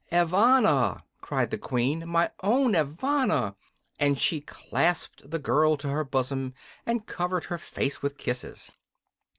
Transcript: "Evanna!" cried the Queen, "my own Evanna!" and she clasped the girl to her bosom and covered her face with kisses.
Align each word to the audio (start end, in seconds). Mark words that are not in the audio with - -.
"Evanna!" 0.11 1.03
cried 1.21 1.51
the 1.51 1.59
Queen, 1.59 2.09
"my 2.09 2.31
own 2.41 2.73
Evanna!" 2.73 3.55
and 3.99 4.17
she 4.17 4.41
clasped 4.41 5.29
the 5.29 5.37
girl 5.37 5.77
to 5.77 5.89
her 5.89 6.03
bosom 6.03 6.55
and 6.87 7.05
covered 7.05 7.43
her 7.43 7.59
face 7.59 8.01
with 8.01 8.17
kisses. 8.17 8.71